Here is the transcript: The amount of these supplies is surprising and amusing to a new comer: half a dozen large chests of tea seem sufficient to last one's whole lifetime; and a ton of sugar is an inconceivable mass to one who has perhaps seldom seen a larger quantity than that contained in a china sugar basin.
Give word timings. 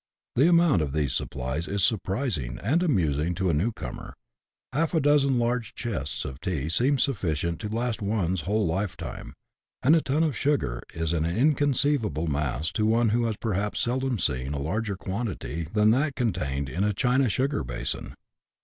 The 0.35 0.49
amount 0.49 0.81
of 0.81 0.93
these 0.93 1.13
supplies 1.13 1.67
is 1.67 1.83
surprising 1.83 2.57
and 2.63 2.81
amusing 2.81 3.35
to 3.35 3.51
a 3.51 3.53
new 3.53 3.71
comer: 3.71 4.15
half 4.73 4.95
a 4.95 4.99
dozen 4.99 5.37
large 5.37 5.75
chests 5.75 6.25
of 6.25 6.41
tea 6.41 6.69
seem 6.69 6.97
sufficient 6.97 7.59
to 7.59 7.69
last 7.69 8.01
one's 8.01 8.41
whole 8.41 8.65
lifetime; 8.65 9.35
and 9.83 9.95
a 9.95 10.01
ton 10.01 10.23
of 10.23 10.35
sugar 10.35 10.81
is 10.95 11.13
an 11.13 11.23
inconceivable 11.27 12.25
mass 12.25 12.71
to 12.71 12.87
one 12.87 13.09
who 13.09 13.25
has 13.25 13.37
perhaps 13.37 13.79
seldom 13.81 14.17
seen 14.17 14.55
a 14.55 14.59
larger 14.59 14.95
quantity 14.95 15.67
than 15.71 15.91
that 15.91 16.15
contained 16.15 16.67
in 16.67 16.83
a 16.83 16.93
china 16.93 17.29
sugar 17.29 17.63
basin. 17.63 18.15